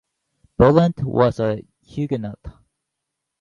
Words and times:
Bullant 0.57 1.03
was 1.03 1.39
a 1.39 1.61
Huguenot. 1.83 2.39